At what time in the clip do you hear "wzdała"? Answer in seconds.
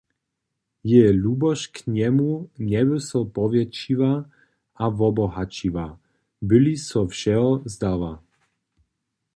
7.65-8.13